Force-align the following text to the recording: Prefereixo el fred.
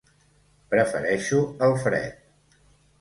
Prefereixo 0.71 1.43
el 1.67 1.77
fred. 1.85 2.61